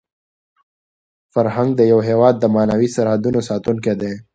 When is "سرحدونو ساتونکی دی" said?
2.95-4.13